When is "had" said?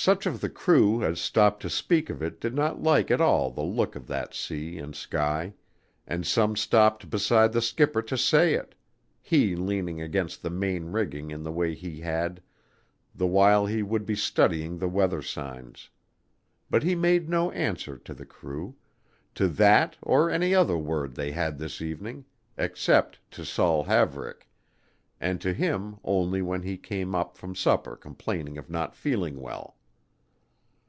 12.00-12.40, 21.32-21.58